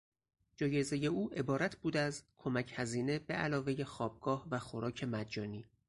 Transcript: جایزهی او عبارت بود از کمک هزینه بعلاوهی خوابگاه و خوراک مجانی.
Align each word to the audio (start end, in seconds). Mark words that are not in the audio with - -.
جایزهی 0.55 1.07
او 1.07 1.33
عبارت 1.33 1.75
بود 1.77 1.97
از 1.97 2.23
کمک 2.37 2.73
هزینه 2.75 3.19
بعلاوهی 3.19 3.83
خوابگاه 3.83 4.47
و 4.51 4.59
خوراک 4.59 5.03
مجانی. 5.03 5.65